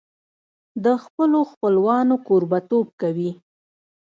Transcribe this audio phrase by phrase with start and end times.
[0.83, 3.31] د خپلو خپلوانو کوربهتوب کوي.